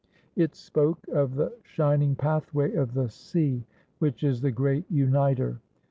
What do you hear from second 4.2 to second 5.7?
is the Great Uniter.